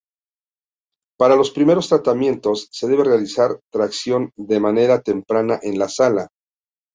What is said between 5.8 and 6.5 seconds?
sala.